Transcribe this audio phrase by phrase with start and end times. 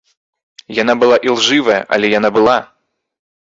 [0.77, 2.57] Яна была ілжывая, але яна была!